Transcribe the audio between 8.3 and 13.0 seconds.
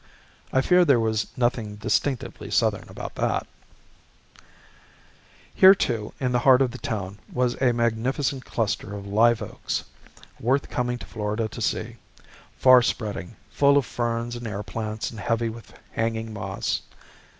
cluster of live oaks, worth coming to Florida to see; far